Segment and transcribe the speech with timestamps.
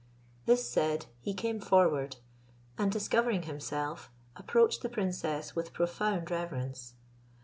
[0.47, 2.15] This said, he came forward,
[2.75, 6.95] and discovering himself, approached the princess with profound reverence.